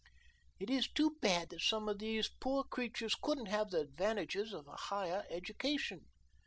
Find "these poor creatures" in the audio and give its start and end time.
1.99-3.13